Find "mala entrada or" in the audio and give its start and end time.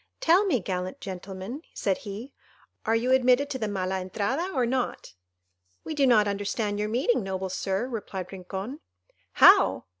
3.67-4.65